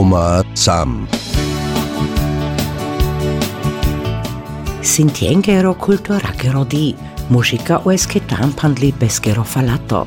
Oma 0.00 0.42
Sam. 0.54 1.06
Sintiengero 4.80 5.74
culturachero 5.76 6.64
di 6.64 6.94
musica 7.28 7.82
o 7.84 7.92
esketampanli 7.92 8.94
beskero 8.96 9.44
falato. 9.44 10.06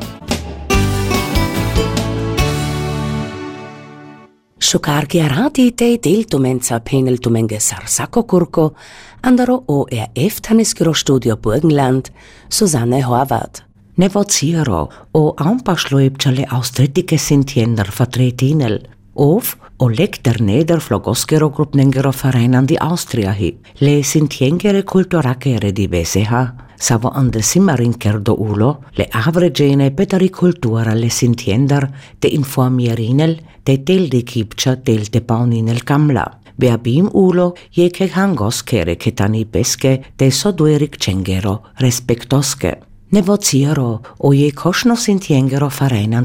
Šukar 4.58 5.06
gerati 5.06 5.76
te 5.76 6.00
del 6.02 6.26
tumenza 6.26 6.80
penel 6.80 7.20
tumenge 7.20 7.60
sarsako 7.60 8.24
kurko, 8.26 8.74
andaro 9.22 9.64
ORF 9.68 10.42
Tanniskero 10.42 10.94
Studio 10.94 11.38
Burgenland, 11.38 12.10
Susanne 12.50 13.04
Horvath. 13.04 13.62
Negociero 13.98 14.90
o 15.12 15.36
ampašlojepčale 15.38 16.48
austritike 16.50 17.18
sintiender 17.18 17.94
vertretinel, 17.94 18.82
of 19.14 19.56
Oleg 19.84 20.22
Derneder 20.22 20.80
flog 20.80 21.08
oskero 21.08 21.50
grupnengero 21.50 22.12
Verein 22.12 22.64
di 22.64 22.78
Austriahi. 22.78 23.60
Le 23.80 24.02
sintiengere 24.02 24.84
culturacere 24.84 25.74
di 25.74 25.88
Veseha, 25.88 26.56
savo 26.78 27.10
andesimarin 27.10 27.98
cerdo 27.98 28.42
ulo, 28.42 28.86
le 28.92 29.10
avregene 29.12 29.92
petari 29.92 30.30
cultura 30.30 30.94
le 30.94 31.10
sintiender 31.10 31.90
te 32.18 32.30
informierinel 32.30 33.36
te 33.64 33.84
tel 33.84 34.08
de 34.08 34.24
kipcha 34.24 34.78
tel 34.78 35.10
te 35.10 35.20
pauninel 35.20 35.84
camla. 35.84 36.40
Beabim 36.56 37.10
ulo 37.12 37.54
je 37.70 37.90
ke 37.90 38.08
hangos 38.16 38.64
kere 38.64 38.96
ketani 38.96 39.44
peske 39.44 40.00
te 40.16 40.32
sodueric 40.32 40.96
cengero 40.96 41.60
respektoske. 41.76 42.93
Negociero 43.14 44.02
o 44.18 44.34
je 44.34 44.52
košno 44.52 44.96
sintiengero 44.96 45.70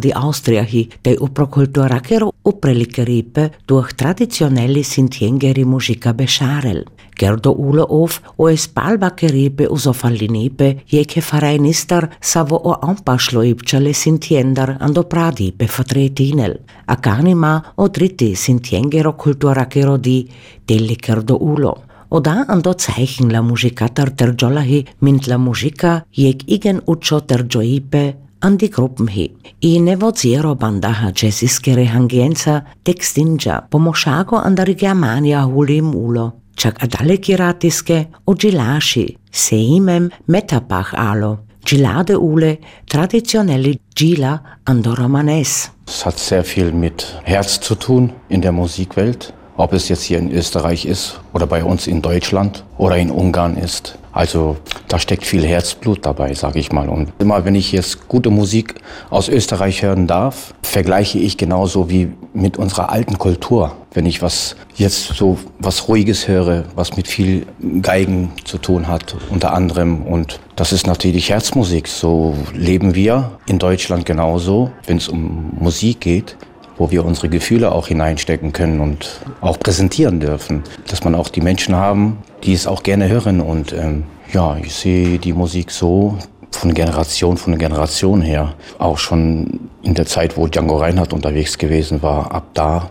die 0.00 0.12
Austriahi 0.14 0.88
de 1.04 1.16
uprokulturakero 1.20 2.32
uprelikeripe 2.42 3.50
durch 3.66 3.94
traditionelle 3.94 4.82
sintiengeri 4.82 5.64
musika 5.64 6.12
bescharel. 6.12 6.84
Gerdo 7.14 7.52
ulo 7.52 7.84
of 7.90 8.22
o 8.36 8.48
es 8.48 8.68
palbakeripe 8.68 9.66
uso 9.68 9.92
fallinipe 9.92 10.84
je 10.86 11.04
ke 11.04 11.20
vereinistar 11.20 12.08
savo 12.20 12.56
o 12.56 12.78
ampašloipčale 12.80 13.92
sintiender 13.92 14.76
ando 14.80 15.02
pradipe 15.02 15.66
vertretinel. 15.66 16.56
Akanima 16.86 17.74
o 17.74 17.88
dritti 17.88 18.34
sintiengero 18.34 19.12
kulturakero 19.12 19.98
di 19.98 20.26
delle 20.64 20.96
kerdo 20.96 21.36
ulo. 21.40 21.87
Oda 22.10 22.46
ando 22.48 22.72
zeichen 22.72 23.28
la 23.32 23.42
musikatar 23.42 24.10
ter 24.16 24.32
jolahi 24.32 24.86
mint 25.00 25.26
la 25.26 25.36
musika 25.36 26.04
jek 26.16 26.44
igen 26.46 26.80
ucho 26.86 27.20
ter 27.20 27.44
joipe 27.44 28.16
an 28.40 28.56
die 28.56 28.68
Gruppen 28.68 29.08
hi. 29.08 29.28
I 29.60 29.78
negociero 29.78 30.54
bandaha 30.54 31.12
jesiskere 31.12 31.84
hangienza 31.84 32.62
textinja 32.82 33.60
pomoshago 33.70 34.38
andari 34.38 34.74
Germania 34.74 35.44
hulim 35.44 35.94
ulo. 35.94 36.32
Čak 36.56 36.82
adale 36.82 37.18
kiratiske 37.18 38.06
o 38.26 38.34
gilashi, 38.34 39.18
seimem 39.30 40.10
metapach 40.28 40.94
alo. 40.94 41.38
Gilade 41.64 42.16
ule, 42.16 42.58
traditionelle 42.86 43.74
Gila 43.94 44.40
ando 44.64 44.94
romanes. 44.94 45.70
Es 45.86 46.06
hat 46.06 46.18
sehr 46.18 46.42
viel 46.42 46.72
mit 46.72 47.04
Herz 47.24 47.60
zu 47.60 47.74
tun 47.74 48.12
in 48.28 48.40
der 48.40 48.52
Musikwelt 48.52 49.34
ob 49.58 49.72
es 49.72 49.88
jetzt 49.88 50.04
hier 50.04 50.18
in 50.18 50.30
Österreich 50.30 50.86
ist 50.86 51.20
oder 51.34 51.46
bei 51.46 51.62
uns 51.64 51.86
in 51.86 52.00
Deutschland 52.00 52.64
oder 52.78 52.96
in 52.96 53.10
Ungarn 53.10 53.58
ist. 53.58 53.98
Also 54.12 54.56
da 54.88 54.98
steckt 54.98 55.26
viel 55.26 55.44
Herzblut 55.44 56.06
dabei, 56.06 56.32
sage 56.34 56.58
ich 56.58 56.72
mal. 56.72 56.88
Und 56.88 57.12
immer 57.18 57.44
wenn 57.44 57.54
ich 57.54 57.72
jetzt 57.72 58.08
gute 58.08 58.30
Musik 58.30 58.74
aus 59.10 59.28
Österreich 59.28 59.82
hören 59.82 60.06
darf, 60.06 60.54
vergleiche 60.62 61.18
ich 61.18 61.36
genauso 61.36 61.90
wie 61.90 62.12
mit 62.32 62.56
unserer 62.56 62.90
alten 62.90 63.18
Kultur. 63.18 63.72
Wenn 63.92 64.06
ich 64.06 64.22
was 64.22 64.56
jetzt 64.76 65.14
so 65.14 65.38
was 65.58 65.88
Ruhiges 65.88 66.28
höre, 66.28 66.64
was 66.74 66.96
mit 66.96 67.08
viel 67.08 67.46
Geigen 67.82 68.32
zu 68.44 68.58
tun 68.58 68.86
hat, 68.88 69.16
unter 69.30 69.52
anderem. 69.54 70.02
Und 70.02 70.40
das 70.56 70.72
ist 70.72 70.86
natürlich 70.86 71.30
Herzmusik. 71.30 71.88
So 71.88 72.34
leben 72.54 72.94
wir 72.94 73.38
in 73.46 73.58
Deutschland 73.58 74.06
genauso, 74.06 74.70
wenn 74.86 74.98
es 74.98 75.08
um 75.08 75.52
Musik 75.58 76.00
geht 76.00 76.36
wo 76.78 76.90
wir 76.90 77.04
unsere 77.04 77.28
Gefühle 77.28 77.72
auch 77.72 77.88
hineinstecken 77.88 78.52
können 78.52 78.80
und 78.80 79.20
auch 79.40 79.58
präsentieren 79.58 80.20
dürfen. 80.20 80.62
Dass 80.88 81.04
man 81.04 81.14
auch 81.14 81.28
die 81.28 81.40
Menschen 81.40 81.74
haben, 81.74 82.18
die 82.44 82.54
es 82.54 82.66
auch 82.66 82.82
gerne 82.82 83.08
hören. 83.08 83.40
Und 83.40 83.72
ähm, 83.72 84.04
ja, 84.32 84.56
ich 84.56 84.74
sehe 84.74 85.18
die 85.18 85.32
Musik 85.32 85.70
so 85.70 86.16
von 86.50 86.72
Generation 86.72 87.36
von 87.36 87.58
Generation 87.58 88.22
her. 88.22 88.54
Auch 88.78 88.98
schon 88.98 89.60
in 89.82 89.94
der 89.94 90.06
Zeit, 90.06 90.36
wo 90.36 90.46
Django 90.46 90.76
Reinhardt 90.76 91.12
unterwegs 91.12 91.58
gewesen 91.58 92.02
war, 92.02 92.32
ab 92.32 92.46
da 92.54 92.88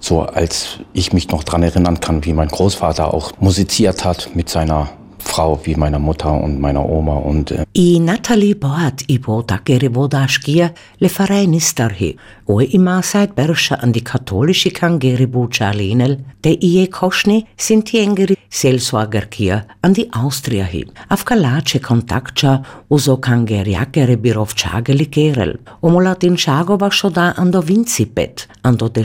so 0.00 0.22
als 0.22 0.78
ich 0.92 1.12
mich 1.12 1.28
noch 1.28 1.44
dran 1.44 1.62
erinnern 1.62 2.00
kann, 2.00 2.24
wie 2.24 2.32
mein 2.32 2.48
Großvater 2.48 3.12
auch 3.12 3.32
musiziert 3.40 4.04
hat 4.04 4.30
mit 4.34 4.48
seiner 4.48 4.90
Frau 5.18 5.60
wie 5.64 5.74
meiner 5.74 5.98
Mutter 5.98 6.32
und 6.32 6.60
meiner 6.60 6.88
Oma. 6.88 7.16
Und, 7.16 7.50
äh 7.50 7.64
I 7.76 7.98
Natalie 8.00 8.54
Boat 8.54 9.04
i 9.08 9.18
Bodakere 9.18 9.90
Bodashkia 9.90 10.72
le 10.98 11.08
Vereinistarhi, 11.08 12.16
o 12.46 12.60
ima 12.60 13.02
seit 13.02 13.34
Berscha 13.34 13.76
an 13.76 13.92
die 13.92 14.02
katholische 14.02 14.70
Kangeri 14.70 15.26
Buchalinel, 15.26 16.24
de 16.44 16.58
ie 16.60 16.86
Koschni 16.88 17.46
sind 17.56 17.92
die 17.92 17.98
engeri 17.98 18.36
Selsuagerkia 18.50 19.66
an 19.82 19.92
die 19.92 20.10
Austriahi. 20.12 20.86
Afkalace 21.08 21.80
kontaktcha 21.80 22.62
uso 22.88 23.18
Kangeriakere 23.18 24.16
Birovchageli 24.16 25.06
Kerel, 25.06 25.58
omolatin 25.82 26.36
Chago 26.36 26.78
Bashoda 26.78 27.32
an 27.36 27.52
do 27.52 27.60
Vincipet, 27.60 28.48
an 28.62 28.76
do 28.76 28.88
de 28.88 29.04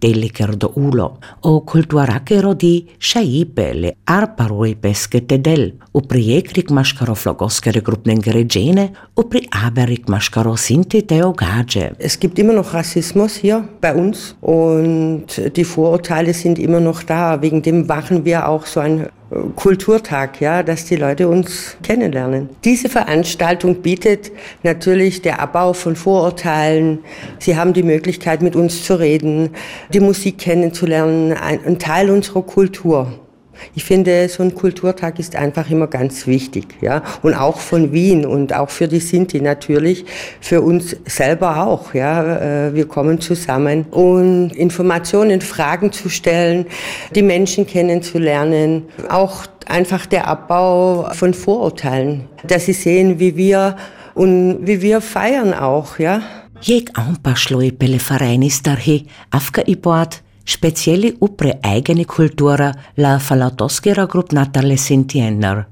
Deliker 0.00 0.56
do 0.56 0.72
ulo, 0.76 1.18
o 1.42 1.60
kultuarakero 1.60 2.54
di 2.54 2.86
šaipe 2.98 3.66
le 3.74 3.94
arparoi 4.04 4.74
peskete 4.80 5.38
del, 5.38 5.74
u 5.92 6.02
priekrik 6.02 6.70
maškaro 6.70 7.14
flogoskere 7.14 7.82
grupnengere 7.84 8.44
Gene, 8.44 8.88
u 9.16 9.26
pri 9.28 9.44
aberik 9.50 10.08
maškaro 10.08 10.56
sinti 10.56 11.02
teo 11.02 11.32
gage. 11.32 11.92
Es 11.98 12.18
gibt 12.18 12.38
immer 12.38 12.54
noch 12.54 12.74
Rassismus 12.74 13.36
hier 13.36 13.68
bei 13.80 13.94
uns 13.94 14.36
und 14.40 15.26
die 15.56 15.64
Vorurteile 15.64 16.34
sind 16.34 16.58
immer 16.58 16.80
noch 16.80 17.02
da. 17.02 17.42
Wegen 17.42 17.62
dem 17.62 17.86
machen 17.86 18.24
wir 18.24 18.48
auch 18.48 18.66
so 18.66 18.80
ein 18.80 19.08
Kulturtag, 19.54 20.40
ja, 20.40 20.64
dass 20.64 20.86
die 20.86 20.96
Leute 20.96 21.28
uns 21.28 21.76
kennenlernen. 21.84 22.48
Diese 22.64 22.88
Veranstaltung 22.88 23.76
bietet 23.76 24.32
natürlich 24.64 25.22
der 25.22 25.40
Abbau 25.40 25.72
von 25.72 25.94
Vorurteilen. 25.94 26.98
Sie 27.38 27.56
haben 27.56 27.72
die 27.72 27.84
Möglichkeit, 27.84 28.42
mit 28.42 28.56
uns 28.56 28.84
zu 28.84 28.98
reden, 28.98 29.50
die 29.92 30.00
Musik 30.00 30.38
kennenzulernen, 30.38 31.32
ein, 31.32 31.78
Teil 31.78 32.10
unserer 32.10 32.42
Kultur. 32.42 33.12
Ich 33.74 33.84
finde, 33.84 34.28
so 34.28 34.42
ein 34.42 34.54
Kulturtag 34.54 35.18
ist 35.18 35.36
einfach 35.36 35.70
immer 35.70 35.86
ganz 35.86 36.26
wichtig, 36.26 36.66
ja. 36.80 37.02
Und 37.22 37.34
auch 37.34 37.58
von 37.58 37.92
Wien 37.92 38.26
und 38.26 38.54
auch 38.54 38.70
für 38.70 38.88
die 38.88 39.00
Sinti 39.00 39.40
natürlich, 39.40 40.04
für 40.40 40.62
uns 40.62 40.96
selber 41.06 41.66
auch, 41.66 41.94
ja. 41.94 42.66
Äh, 42.66 42.74
wir 42.74 42.86
kommen 42.86 43.20
zusammen, 43.20 43.86
um 43.90 44.48
Informationen, 44.50 45.40
Fragen 45.40 45.92
zu 45.92 46.08
stellen, 46.08 46.66
die 47.14 47.22
Menschen 47.22 47.66
kennenzulernen, 47.66 48.84
auch 49.08 49.44
einfach 49.66 50.06
der 50.06 50.26
Abbau 50.26 51.08
von 51.12 51.34
Vorurteilen, 51.34 52.28
dass 52.46 52.66
sie 52.66 52.72
sehen, 52.72 53.18
wie 53.20 53.36
wir 53.36 53.76
und 54.14 54.66
wie 54.66 54.82
wir 54.82 55.00
feiern 55.00 55.54
auch, 55.54 55.98
ja. 55.98 56.22
Jeg 56.60 56.90
anpašloj 56.92 57.70
pele 57.80 57.98
farajnistarhi, 57.98 59.06
afka 59.32 59.62
i 59.66 59.76
speciali 60.44 61.16
upre 61.20 61.58
eigene 61.62 62.04
kultura 62.04 62.72
la 62.96 63.18
falatoskera 63.18 64.06
grup 64.06 64.32
natale 64.32 64.76
sintiener, 64.76 65.66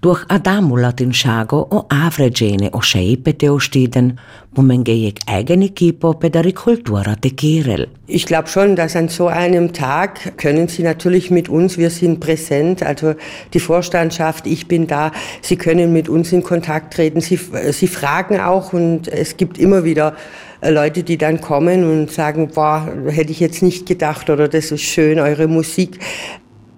durch 0.00 0.24
adamulat 0.28 1.00
in 1.00 1.12
Schago 1.12 1.66
o 1.70 1.86
avregene 1.88 2.70
o 2.72 2.80
scheipete 2.80 3.50
o 3.50 3.58
stiden, 3.58 4.18
wo 4.52 4.62
man 4.62 4.84
gejek 4.84 5.20
eigene 5.26 5.70
Kipo 5.70 6.12
pedari 6.14 6.52
Kultura 6.52 7.16
de 7.16 7.30
Kirel. 7.30 7.88
Ich 8.06 8.26
glaube 8.26 8.48
schon, 8.48 8.76
dass 8.76 8.96
an 8.96 9.08
so 9.08 9.28
einem 9.28 9.72
Tag 9.72 10.36
können 10.36 10.68
Sie 10.68 10.82
natürlich 10.82 11.30
mit 11.30 11.48
uns, 11.48 11.78
wir 11.78 11.90
sind 11.90 12.20
präsent, 12.20 12.82
also 12.82 13.14
die 13.54 13.60
Vorstandschaft, 13.60 14.46
ich 14.46 14.68
bin 14.68 14.86
da, 14.86 15.12
Sie 15.42 15.56
können 15.56 15.92
mit 15.92 16.08
uns 16.08 16.32
in 16.32 16.42
Kontakt 16.42 16.94
treten, 16.94 17.20
Sie, 17.20 17.38
Sie 17.70 17.88
fragen 17.88 18.40
auch 18.40 18.72
und 18.72 19.08
es 19.08 19.36
gibt 19.36 19.58
immer 19.58 19.84
wieder 19.84 20.14
äh, 20.60 20.70
Leute, 20.70 21.02
die 21.02 21.16
dann 21.16 21.40
kommen 21.40 21.84
und 21.90 22.10
sagen, 22.10 22.48
boah, 22.54 22.88
hätte 23.06 23.32
ich 23.32 23.40
jetzt 23.40 23.62
nicht 23.62 23.86
gedacht 23.86 24.28
oder 24.28 24.48
das 24.48 24.70
ist 24.70 24.82
schön, 24.82 25.18
eure 25.18 25.48
Musik. 25.48 25.98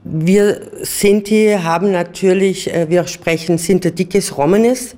Wir 0.03 0.63
Sinti 0.81 1.59
haben 1.63 1.93
natürlich, 1.93 2.73
äh, 2.73 2.89
wir 2.89 3.07
sprechen 3.07 3.59
Sintetикes 3.59 4.39
Romanes, 4.39 4.97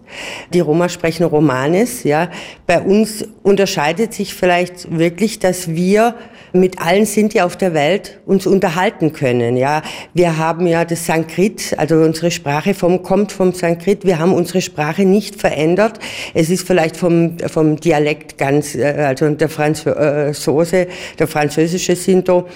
die 0.54 0.60
Roma 0.60 0.88
sprechen 0.88 1.25
Romanes, 1.25 2.04
ja. 2.04 2.31
Bei 2.69 2.81
uns 2.81 3.25
unterscheidet 3.43 4.14
sich 4.14 4.32
vielleicht 4.32 4.96
wirklich, 4.96 5.40
dass 5.40 5.75
wir 5.75 6.14
mit 6.52 6.81
allen 6.81 7.04
Sinti 7.04 7.40
auf 7.40 7.56
der 7.56 7.75
Welt 7.75 8.20
uns 8.26 8.46
unterhalten 8.46 9.12
können, 9.12 9.56
ja. 9.56 9.82
Wir 10.14 10.38
haben 10.38 10.69
ja 10.69 10.84
das 10.84 11.04
Sanskrit, 11.04 11.75
also 11.78 11.96
unsere 11.96 12.31
Sprache 12.31 12.72
vom, 12.72 13.02
kommt 13.02 13.32
vom 13.32 13.52
Sanskrit, 13.52 14.04
wir 14.04 14.20
haben 14.20 14.32
unsere 14.32 14.60
Sprache 14.60 15.04
nicht 15.04 15.34
verändert. 15.34 15.99
Es 16.32 16.49
ist 16.49 16.64
vielleicht 16.64 16.96
vom, 16.96 17.38
vom 17.38 17.75
Dialekt 17.75 18.38
ganz, 18.38 18.76
äh, 18.76 18.84
also 18.84 19.28
der 19.31 19.49
Franzose, 19.49 20.87
der 21.19 21.26
französische 21.26 21.96
Sinto, 21.96 22.46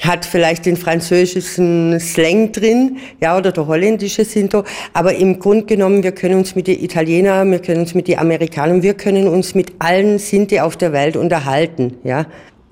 hat 0.00 0.24
vielleicht 0.24 0.66
den 0.66 0.76
französischen 0.76 1.98
Slang 2.00 2.52
drin, 2.52 2.98
ja, 3.20 3.36
oder 3.36 3.52
der 3.52 3.66
holländische 3.66 4.24
Sinto, 4.24 4.64
aber 4.92 5.14
im 5.14 5.38
Grunde 5.38 5.66
genommen, 5.66 6.02
wir 6.02 6.12
können 6.12 6.36
uns 6.36 6.54
mit 6.54 6.66
den 6.66 6.82
Italienern, 6.82 7.50
wir 7.50 7.60
können 7.60 7.80
uns 7.80 7.94
mit 7.94 8.08
den 8.08 8.18
Amerikanern, 8.18 8.82
wir 8.82 8.94
können 8.94 9.26
uns 9.26 9.54
mit 9.54 9.72
allen 9.78 10.18
Sinti 10.18 10.60
auf 10.60 10.76
der 10.76 10.92
Welt 10.92 11.16
unterhalten, 11.16 11.94
ja. 12.04 12.26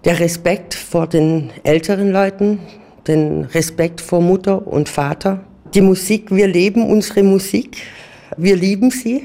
Der 0.05 0.21
Respekt 0.21 0.75
vor 0.75 1.07
den 1.07 1.51
älteren 1.63 2.13
Leuten, 2.13 2.59
den 3.09 3.45
Respekt 3.45 4.03
vor 4.03 4.21
Mutter 4.21 4.67
und 4.67 4.91
Vater. 4.91 5.41
Die 5.73 5.81
Musik, 5.81 6.31
wir 6.31 6.47
leben 6.47 6.87
unsere 6.91 7.23
Musik, 7.23 7.79
wir 8.37 8.55
lieben 8.55 8.91
sie, 8.91 9.25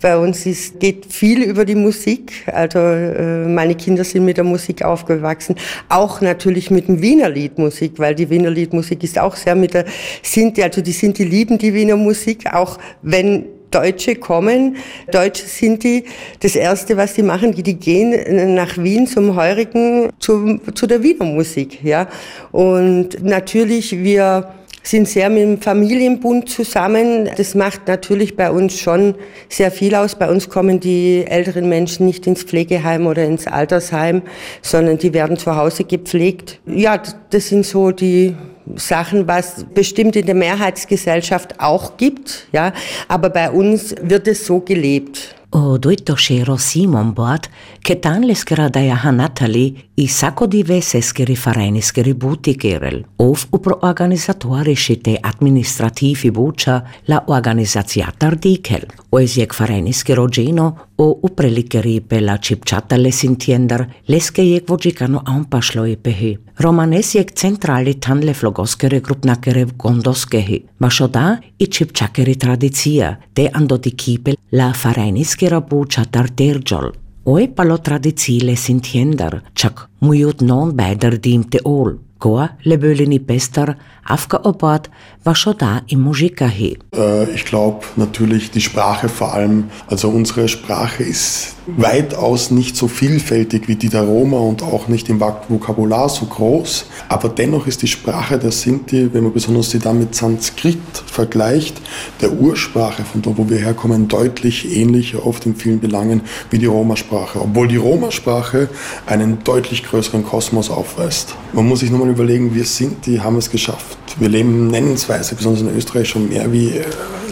bei 0.00 0.16
uns 0.16 0.46
ist, 0.46 0.78
geht 0.78 1.06
viel 1.12 1.42
über 1.42 1.64
die 1.64 1.74
Musik. 1.74 2.32
Also 2.46 2.78
äh, 2.78 3.46
meine 3.46 3.74
Kinder 3.74 4.04
sind 4.04 4.24
mit 4.24 4.36
der 4.36 4.44
Musik 4.44 4.82
aufgewachsen. 4.82 5.56
Auch 5.88 6.20
natürlich 6.20 6.70
mit 6.70 6.88
dem 6.88 7.02
Wiener 7.02 7.28
Liedmusik, 7.28 7.98
weil 7.98 8.14
die 8.14 8.30
Wiener 8.30 8.50
Liedmusik 8.50 9.02
ist 9.02 9.18
auch 9.18 9.36
sehr 9.36 9.54
mit 9.54 9.74
der 9.74 9.84
Sinti, 10.22 10.62
also 10.62 10.80
die 10.80 10.92
Sinti 10.92 11.24
lieben 11.24 11.58
die 11.58 11.74
Wiener 11.74 11.96
Musik, 11.96 12.52
auch 12.52 12.78
wenn 13.02 13.46
Deutsche 13.70 14.14
kommen, 14.14 14.76
Deutsche 15.10 15.44
sind 15.44 15.84
die, 15.84 16.04
das 16.40 16.56
Erste, 16.56 16.96
was 16.96 17.14
sie 17.14 17.22
machen, 17.22 17.52
die 17.52 17.74
gehen 17.74 18.54
nach 18.54 18.78
Wien 18.78 19.06
zum 19.06 19.36
Heurigen, 19.36 20.10
zu, 20.18 20.58
zu 20.74 20.86
der 20.86 21.02
Wiener 21.02 21.26
Musik, 21.26 21.82
ja. 21.82 22.08
Und 22.50 23.22
natürlich, 23.22 24.02
wir 24.02 24.54
sind 24.82 25.08
sehr 25.08 25.28
mit 25.30 25.42
dem 25.42 25.60
Familienbund 25.60 26.48
zusammen. 26.48 27.28
Das 27.36 27.54
macht 27.54 27.88
natürlich 27.88 28.36
bei 28.36 28.50
uns 28.50 28.78
schon 28.78 29.14
sehr 29.48 29.70
viel 29.70 29.94
aus. 29.94 30.14
Bei 30.14 30.30
uns 30.30 30.48
kommen 30.48 30.80
die 30.80 31.24
älteren 31.26 31.68
Menschen 31.68 32.06
nicht 32.06 32.26
ins 32.26 32.42
Pflegeheim 32.42 33.06
oder 33.06 33.24
ins 33.24 33.46
Altersheim, 33.46 34.22
sondern 34.62 34.98
die 34.98 35.12
werden 35.12 35.36
zu 35.36 35.56
Hause 35.56 35.84
gepflegt. 35.84 36.60
Ja, 36.66 37.00
das 37.30 37.48
sind 37.48 37.66
so 37.66 37.90
die 37.90 38.34
Sachen, 38.76 39.26
was 39.26 39.64
bestimmt 39.74 40.16
in 40.16 40.26
der 40.26 40.34
Mehrheitsgesellschaft 40.34 41.58
auch 41.58 41.96
gibt, 41.96 42.48
ja, 42.52 42.72
aber 43.08 43.30
bei 43.30 43.50
uns 43.50 43.94
wird 44.02 44.28
es 44.28 44.44
so 44.44 44.60
gelebt. 44.60 45.34
O 45.50 45.58
Odoitoshe 45.72 46.44
Rosimon 46.44 47.14
boat, 47.14 47.48
che 47.80 47.98
tan 47.98 48.20
le 48.20 48.34
sgradaia 48.34 49.00
hanatali 49.02 49.88
i 49.94 50.06
sacco 50.06 50.46
di 50.46 50.62
veseskeri 50.62 51.34
farenisceri 51.34 52.12
buti 52.12 52.54
gerel, 52.54 53.02
ov 53.16 53.46
u 53.50 53.58
pro 53.58 53.78
organizatorisci 53.80 55.00
te 55.00 55.16
administrativi 55.18 56.30
buccia 56.30 56.84
la 57.04 57.24
organizzaziatar 57.26 58.36
dikel, 58.36 58.86
o 59.08 59.20
esiec 59.20 59.54
farenischero 59.54 60.26
geno 60.28 60.88
o 60.96 61.18
u 61.22 61.28
preliceri 61.34 62.02
pe 62.02 62.20
la 62.20 62.36
cipciata 62.38 62.96
le 62.96 63.10
sintiender, 63.10 63.86
lesche 64.04 64.42
iec 64.42 64.66
vocicano 64.66 65.22
a 65.24 65.32
un 65.32 65.46
pasloi 65.48 65.96
pehi. 65.96 66.38
Romanes 66.56 67.14
iec 67.14 67.32
centrali 67.32 67.98
tan 67.98 68.18
le 68.18 68.34
flogoscere 68.34 69.00
grupnacere 69.00 69.64
gondoskehi, 69.76 70.64
ma 70.76 70.90
shoda 70.90 71.40
i 71.56 71.70
cipciaceri 71.70 72.36
tradizia, 72.36 73.18
te 73.32 73.48
ando 73.50 73.76
di 73.76 73.94
kipel 73.94 74.36
la 74.50 74.72
farenisceri 74.72 75.37
maschera 75.38 75.60
buccia 75.60 76.04
dar 76.10 76.28
derjol. 76.34 76.92
Oi 77.24 77.48
palo 77.48 77.78
tradiziile 77.78 78.56
sind 78.56 78.86
hiender, 78.86 79.42
chak 79.54 79.88
mujut 80.00 80.40
non 80.42 80.74
beider 80.74 81.18
dimte 81.20 81.60
ol. 81.62 81.98
Goa 82.18 82.50
lebölini 82.62 83.18
pester 83.18 83.76
aufgeopert, 84.08 84.90
war 85.24 85.34
schon 85.34 85.58
da 85.58 85.82
im 85.86 86.00
Musikahi. 86.00 86.78
Äh, 86.94 87.30
ich 87.30 87.44
glaube 87.44 87.84
natürlich 87.96 88.50
die 88.50 88.60
Sprache 88.60 89.08
vor 89.08 89.34
allem, 89.34 89.64
also 89.86 90.08
unsere 90.08 90.48
Sprache 90.48 91.02
ist 91.02 91.56
weitaus 91.76 92.50
nicht 92.50 92.76
so 92.76 92.88
vielfältig 92.88 93.68
wie 93.68 93.76
die 93.76 93.90
der 93.90 94.02
Roma 94.02 94.38
und 94.38 94.62
auch 94.62 94.88
nicht 94.88 95.08
im 95.10 95.20
Vokabular 95.20 96.08
so 96.08 96.24
groß, 96.24 96.86
aber 97.08 97.28
dennoch 97.28 97.66
ist 97.66 97.82
die 97.82 97.86
Sprache 97.86 98.38
der 98.38 98.52
Sinti, 98.52 99.12
wenn 99.12 99.24
man 99.24 99.32
besonders 99.32 99.70
sie 99.70 99.78
dann 99.78 99.98
mit 99.98 100.14
Sanskrit 100.14 100.78
vergleicht, 101.06 101.80
der 102.22 102.32
Ursprache 102.32 103.04
von 103.04 103.20
da, 103.20 103.32
wo 103.36 103.50
wir 103.50 103.58
herkommen, 103.58 104.08
deutlich 104.08 104.74
ähnlicher 104.74 105.26
oft 105.26 105.44
in 105.44 105.54
vielen 105.56 105.80
Belangen 105.80 106.22
wie 106.50 106.58
die 106.58 106.66
Roma-Sprache, 106.66 107.40
obwohl 107.40 107.68
die 107.68 107.76
Roma-Sprache 107.76 108.68
einen 109.06 109.44
deutlich 109.44 109.84
größeren 109.84 110.24
Kosmos 110.24 110.70
aufweist. 110.70 111.34
Man 111.52 111.68
muss 111.68 111.80
sich 111.80 111.90
nochmal 112.08 112.24
überlegen, 112.24 112.54
wir 112.54 112.64
Sinti 112.64 113.16
haben 113.16 113.36
es 113.36 113.50
geschafft, 113.50 113.98
wir 114.18 114.28
leben 114.28 114.68
nennensweise, 114.68 115.34
besonders 115.34 115.62
in 115.62 115.76
Österreich, 115.76 116.08
schon 116.08 116.28
mehr 116.28 116.50
wie, 116.52 116.70
äh, 116.70 116.84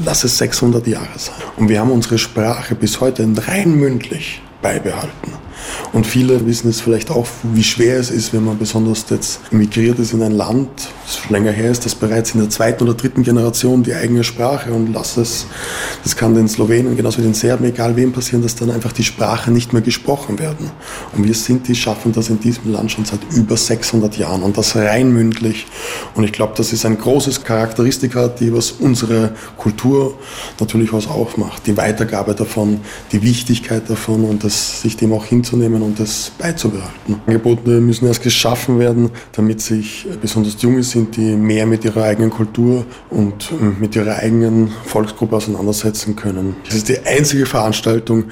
lass 0.05 0.25
es 0.25 0.39
600 0.39 0.87
Jahre 0.87 1.07
sein. 1.17 1.35
Und 1.57 1.69
wir 1.69 1.81
haben 1.81 1.91
unsere 1.91 2.19
Sprache 2.19 2.75
bis 2.75 3.01
heute 3.01 3.29
rein 3.47 3.75
mündlich 3.77 4.43
beibehalten. 4.63 5.33
Und 5.93 6.07
viele 6.07 6.47
wissen 6.47 6.69
es 6.69 6.81
vielleicht 6.81 7.11
auch, 7.11 7.27
wie 7.43 7.65
schwer 7.65 7.99
es 7.99 8.11
ist, 8.11 8.33
wenn 8.33 8.45
man 8.45 8.59
besonders 8.59 9.07
jetzt 9.11 9.41
emigriert 9.51 9.99
ist 9.99 10.13
in 10.13 10.23
ein 10.23 10.33
Land, 10.33 10.69
das 11.05 11.19
schon 11.19 11.33
länger 11.33 11.53
her 11.53 11.71
ist, 11.71 11.85
das 11.85 11.95
bereits 11.95 12.35
in 12.35 12.41
der 12.41 12.51
zweiten 12.51 12.85
oder 12.85 12.95
dritten 12.95 13.23
Generation 13.23 13.83
die 13.83 13.95
eigene 13.95 14.25
Sprache 14.25 14.73
und 14.73 14.93
lass 14.93 15.17
es, 15.17 15.47
das 16.03 16.17
kann 16.17 16.35
den 16.35 16.49
Slowenen 16.49 16.97
genauso 16.97 17.19
wie 17.19 17.23
den 17.23 17.35
Serben, 17.35 17.65
egal 17.65 17.97
wem 17.97 18.13
passieren, 18.13 18.43
dass 18.43 18.55
dann 18.55 18.71
einfach 18.71 18.93
die 18.93 19.05
Sprache 19.05 19.51
nicht 19.51 19.73
mehr 19.73 19.83
gesprochen 19.83 20.39
werden. 20.39 20.71
Und 21.17 21.27
wir 21.27 21.35
sind 21.35 21.69
die 21.69 21.75
schaffen 21.75 22.13
das 22.13 22.29
in 22.29 22.41
diesem 22.41 22.73
Land 22.73 22.93
schon 22.93 23.05
seit 23.05 23.21
über 23.33 23.57
600 23.57 24.17
Jahren 24.17 24.43
und 24.43 24.57
das 24.57 24.77
rein 24.77 25.13
mündlich. 25.13 25.67
Und 26.15 26.25
ich 26.25 26.33
glaube, 26.33 26.55
das 26.57 26.73
ist 26.73 26.85
ein 26.85 26.99
großes 26.99 27.45
Charakteristika, 27.45 28.29
die 28.29 28.53
was 28.53 28.73
unsere 28.73 29.33
Kultur 29.57 30.15
natürlich 30.61 30.93
was 30.93 31.07
aufmacht. 31.07 31.67
Die 31.67 31.77
Weitergabe 31.77 32.35
davon, 32.35 32.81
die 33.13 33.23
Wichtigkeit 33.23 33.89
davon 33.89 34.25
und 34.25 34.45
das 34.45 34.83
sich 34.83 34.97
dem 34.97 35.13
auch 35.13 35.25
hinzunehmen 35.25 35.56
und 35.63 35.99
das 35.99 36.31
beizubehalten. 36.39 37.21
Angebote 37.27 37.81
müssen 37.81 38.07
erst 38.07 38.23
geschaffen 38.23 38.79
werden, 38.79 39.11
damit 39.33 39.61
sich 39.61 40.07
besonders 40.21 40.57
die 40.57 40.67
Junge 40.67 40.83
sind, 40.83 41.17
die 41.17 41.37
mehr 41.37 41.67
mit 41.67 41.85
ihrer 41.85 42.05
eigenen 42.05 42.31
Kultur 42.31 42.85
und 43.11 43.53
äh, 43.53 43.81
mit 43.81 43.97
ihrer 43.97 44.17
eigenen 44.17 44.69
Volksgruppe 44.85 45.37
auseinandersetzen 45.37 46.17
können. 46.17 46.57
Es 46.69 46.75
ist 46.77 46.89
die 46.89 46.99
einzige 47.05 47.47
Veranstaltung, 47.47 48.25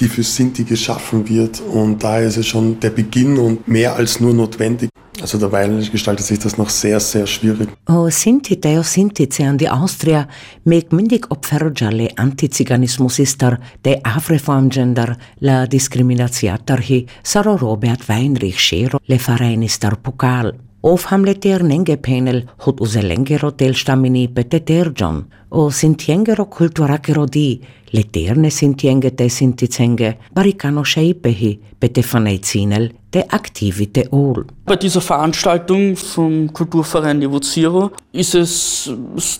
die 0.00 0.08
für 0.08 0.22
Sinti 0.22 0.64
geschaffen 0.64 1.28
wird 1.28 1.60
und 1.60 2.02
daher 2.02 2.26
ist 2.28 2.36
es 2.36 2.46
schon 2.46 2.80
der 2.80 2.90
Beginn 2.90 3.38
und 3.38 3.68
mehr 3.68 3.96
als 3.96 4.20
nur 4.20 4.34
notwendig. 4.34 4.91
Also 5.22 5.38
derweil 5.38 5.88
gestaltet 5.88 6.26
sich 6.26 6.40
das 6.40 6.58
noch 6.58 6.68
sehr, 6.68 6.98
sehr 6.98 7.28
schwierig. 7.28 7.68
O 7.88 8.10
Sinti 8.10 8.60
teo 8.60 8.82
Sintice 8.82 9.44
an 9.44 9.56
die 9.56 9.68
Austria 9.70 10.26
meg 10.64 10.92
myndig 10.92 11.30
opfergiale 11.30 12.08
antiziganismusistar 12.16 13.60
de 13.84 14.00
avreformgender 14.02 15.16
la 15.38 15.66
discriminatiatarhi 15.66 17.06
saro 17.22 17.54
Robert 17.54 18.08
Weinrich 18.08 18.60
Schero 18.60 18.98
le 19.06 19.18
fareinistar 19.18 19.96
Pokal. 19.96 20.54
Of 20.84 21.04
hamle 21.12 21.36
ter 21.38 21.62
nenge 21.62 21.94
penel 22.02 22.40
hot 22.64 22.80
uselengero 22.82 23.52
tel 23.54 23.76
stamini 23.78 24.24
pete 24.26 24.58
terjon, 24.66 25.20
o 25.50 25.68
sintiengero 25.70 26.48
kulturakero 26.50 27.24
di, 27.24 27.60
le 27.92 28.02
terne 28.10 28.50
sintienge 28.50 29.12
te 29.14 29.28
sintizenge, 29.30 30.16
baricano 30.34 30.82
scheipehi, 30.82 31.52
pete 31.78 32.02
faneizinel, 32.02 32.90
de 33.12 33.22
aktivite 33.28 34.08
ol. 34.10 34.44
Bei 34.66 34.74
dieser 34.74 35.00
Veranstaltung 35.00 35.94
vom 35.94 36.52
Kulturverein 36.52 37.22
Zero 37.42 37.92
ist 38.12 38.34
es 38.34 38.90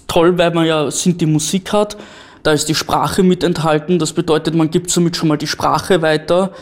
toll, 0.06 0.38
weil 0.38 0.54
man 0.54 0.66
ja 0.66 0.92
Sinti 0.92 1.26
Musik 1.26 1.72
hat. 1.72 1.96
Da 2.44 2.52
ist 2.52 2.68
die 2.68 2.76
Sprache 2.76 3.24
mit 3.24 3.42
enthalten. 3.42 3.98
Das 3.98 4.12
bedeutet, 4.12 4.54
man 4.54 4.70
gibt 4.70 4.90
somit 4.90 5.16
schon 5.16 5.28
mal 5.28 5.38
die 5.38 5.48
Sprache 5.48 6.02
weiter. 6.02 6.52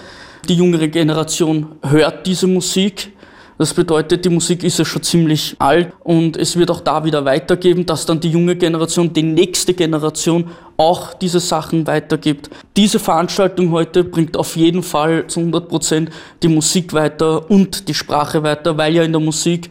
Die 0.49 0.55
jüngere 0.55 0.89
Generation 0.89 1.67
hört 1.83 2.27
diese 2.27 2.47
Musik 2.47 3.13
das 3.61 3.75
bedeutet, 3.75 4.25
die 4.25 4.31
Musik 4.31 4.65
ist 4.65 4.79
ja 4.79 4.87
schon 4.87 5.03
ziemlich 5.03 5.55
alt 5.59 5.93
und 6.03 6.39
es 6.39 6.57
wird 6.57 6.71
auch 6.71 6.81
da 6.81 7.05
wieder 7.05 7.27
weitergeben, 7.27 7.85
dass 7.85 8.07
dann 8.07 8.19
die 8.19 8.31
junge 8.31 8.57
Generation, 8.57 9.13
die 9.13 9.23
nächste 9.23 9.75
Generation 9.75 10.47
auch 10.79 11.13
diese 11.13 11.41
Sachen 11.41 11.87
weitergibt. 11.87 12.49
Diese 12.75 12.99
Veranstaltung 12.99 13.71
heute 13.71 14.03
bringt 14.03 14.39
auf 14.39 14.57
jeden 14.57 14.83
Fall 14.83 15.27
zu 15.27 15.41
100 15.41 15.69
Prozent 15.69 16.11
die 16.43 16.49
Musik 16.49 16.95
weiter 16.95 17.51
und 17.51 17.87
die 17.87 17.93
Sprache 17.93 18.43
weiter, 18.43 18.79
weil 18.79 18.95
ja 18.95 19.03
in 19.03 19.13
der 19.13 19.21
Musik 19.21 19.69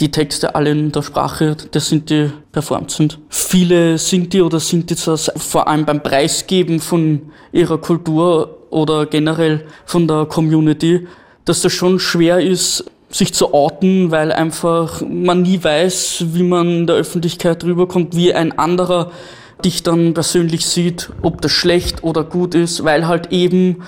die 0.00 0.10
Texte 0.10 0.54
alle 0.54 0.70
in 0.70 0.90
der 0.90 1.02
Sprache 1.02 1.58
der 1.74 1.82
Sinti 1.82 2.30
performt 2.52 2.90
sind. 2.90 3.18
Viele 3.28 3.98
Sinti 3.98 4.40
oder 4.40 4.60
Sintizas, 4.60 5.30
vor 5.36 5.68
allem 5.68 5.84
beim 5.84 6.02
Preisgeben 6.02 6.80
von 6.80 7.20
ihrer 7.52 7.76
Kultur 7.76 8.62
oder 8.70 9.04
generell 9.04 9.66
von 9.84 10.08
der 10.08 10.24
Community, 10.24 11.06
dass 11.44 11.60
das 11.60 11.74
schon 11.74 11.98
schwer 11.98 12.40
ist, 12.40 12.82
sich 13.16 13.32
zu 13.32 13.54
outen, 13.54 14.10
weil 14.10 14.30
einfach 14.30 15.02
man 15.08 15.42
nie 15.42 15.62
weiß, 15.62 16.24
wie 16.32 16.42
man 16.42 16.68
in 16.68 16.86
der 16.86 16.96
Öffentlichkeit 16.96 17.64
rüberkommt, 17.64 18.14
wie 18.14 18.34
ein 18.34 18.58
anderer 18.58 19.10
dich 19.64 19.82
dann 19.82 20.12
persönlich 20.12 20.66
sieht, 20.66 21.10
ob 21.22 21.40
das 21.40 21.52
schlecht 21.52 22.04
oder 22.04 22.24
gut 22.24 22.54
ist, 22.54 22.84
weil 22.84 23.06
halt 23.06 23.32
eben 23.32 23.82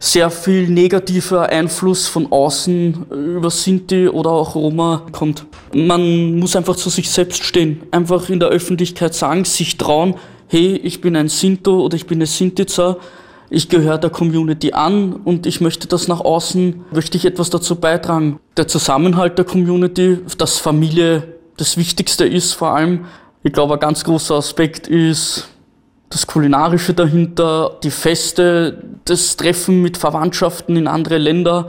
sehr 0.00 0.28
viel 0.30 0.68
negativer 0.68 1.48
Einfluss 1.48 2.08
von 2.08 2.30
außen 2.30 3.06
über 3.10 3.50
Sinti 3.50 4.08
oder 4.08 4.30
auch 4.30 4.56
Roma 4.56 5.06
kommt. 5.12 5.46
Man 5.72 6.38
muss 6.38 6.56
einfach 6.56 6.76
zu 6.76 6.90
sich 6.90 7.10
selbst 7.10 7.44
stehen, 7.44 7.82
einfach 7.92 8.28
in 8.28 8.40
der 8.40 8.48
Öffentlichkeit 8.48 9.14
sagen, 9.14 9.44
sich 9.44 9.78
trauen, 9.78 10.16
hey, 10.48 10.76
ich 10.76 11.00
bin 11.00 11.16
ein 11.16 11.28
Sinto 11.28 11.80
oder 11.80 11.96
ich 11.96 12.06
bin 12.06 12.18
eine 12.18 12.26
Sintiza, 12.26 12.96
ich 13.54 13.68
gehöre 13.68 13.98
der 13.98 14.10
Community 14.10 14.72
an 14.72 15.12
und 15.12 15.46
ich 15.46 15.60
möchte 15.60 15.88
das 15.88 16.08
nach 16.08 16.20
außen, 16.20 16.84
möchte 16.92 17.16
ich 17.16 17.24
etwas 17.24 17.50
dazu 17.50 17.76
beitragen. 17.76 18.40
Der 18.56 18.68
Zusammenhalt 18.68 19.38
der 19.38 19.44
Community, 19.44 20.18
dass 20.38 20.58
Familie 20.58 21.34
das 21.56 21.76
Wichtigste 21.76 22.26
ist 22.26 22.52
vor 22.52 22.74
allem. 22.74 23.06
Ich 23.42 23.52
glaube, 23.52 23.74
ein 23.74 23.80
ganz 23.80 24.04
großer 24.04 24.34
Aspekt 24.34 24.88
ist 24.88 25.48
das 26.10 26.26
Kulinarische 26.26 26.94
dahinter, 26.94 27.78
die 27.82 27.90
Feste, 27.90 28.82
das 29.04 29.36
Treffen 29.36 29.82
mit 29.82 29.96
Verwandtschaften 29.96 30.76
in 30.76 30.86
andere 30.86 31.18
Länder. 31.18 31.68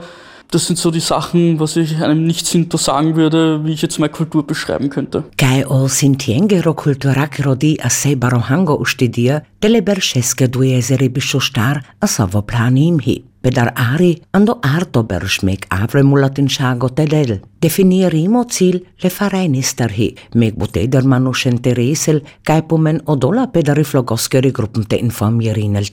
Das 0.50 0.66
sind 0.66 0.78
so 0.78 0.90
die 0.90 1.00
Sachen, 1.00 1.58
was 1.58 1.76
ich 1.76 1.96
einem 1.96 2.24
Nicht-Sinto 2.24 2.76
sagen 2.76 3.16
würde, 3.16 3.64
wie 3.64 3.72
ich 3.72 3.82
jetzt 3.82 3.98
meine 3.98 4.12
Kultur 4.12 4.46
beschreiben 4.46 4.90
könnte. 4.90 5.24
Kai 5.36 5.66
o 5.66 5.88
sintiengero 5.88 6.74
kulturakero 6.74 7.54
di 7.54 7.80
assai 7.80 8.14
barohango 8.14 8.74
ustidia, 8.78 9.42
delle 9.60 9.82
berceske 9.82 10.48
dueseri 10.48 11.08
bisciostar 11.08 11.82
a 12.00 12.06
savo 12.06 12.42
planimhi. 12.42 13.24
Pedar 13.42 13.72
ari 13.76 14.22
ando 14.32 14.58
arto 14.62 15.02
berschmek 15.02 15.66
avre 15.70 16.02
mulatin 16.02 16.48
shago 16.48 16.88
tedel. 16.88 17.40
Definirimo 17.62 18.44
cil 18.48 18.80
le 19.02 19.10
fareinisterhi, 19.10 20.14
meg 20.34 20.56
buteder 20.58 21.04
manuschen 21.04 21.60
teresel, 21.62 22.22
kai 22.42 22.62
pumen 22.62 23.02
odola 23.06 23.46
pedari 23.46 23.84
flogoskeri 23.84 24.50
gruppen 24.50 24.86
te 24.86 24.96
informierinel 24.96 25.90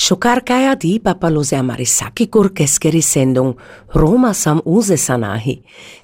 Šokarkajadi 0.00 0.94
papalozamari 1.04 1.84
sakikur 1.84 2.54
keskeri 2.56 3.02
sendon 3.04 3.50
Roma 3.94 4.30
sam 4.34 4.60
uze 4.64 4.96
sanahi. 4.96 5.58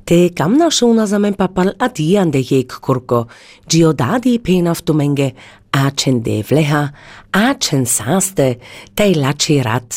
Te 0.04 0.18
kamna 0.36 0.68
šona 0.70 1.06
zamen 1.06 1.34
papal 1.34 1.70
adijande 1.80 2.42
jek 2.44 2.76
kurko, 2.84 3.22
giodadi 3.64 4.34
penavtumenge, 4.44 5.30
acen 5.72 6.20
devleha, 6.26 6.82
acen 7.32 7.86
saste, 7.86 8.50
tai 8.94 9.14
laci 9.16 9.62
rat. 9.64 9.94